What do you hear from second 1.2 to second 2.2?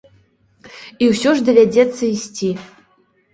ж давядзецца